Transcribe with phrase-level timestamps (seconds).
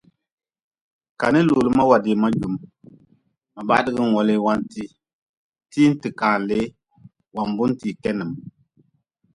[1.19, 2.53] Ka ni looli ma wadii ma jum,
[3.53, 4.93] ma bahdg-n welee wantee,
[5.71, 6.65] tii-n te kaan lee
[7.35, 8.31] wan-buntee kenim.